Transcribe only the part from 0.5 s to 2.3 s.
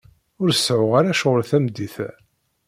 seɛɛuɣ ara ccɣel tameddit-a.